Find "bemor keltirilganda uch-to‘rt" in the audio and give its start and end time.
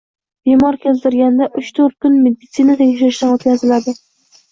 0.47-1.97